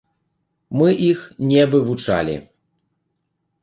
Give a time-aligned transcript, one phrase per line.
[0.79, 1.19] Мы іх
[1.53, 2.35] не вывучалі.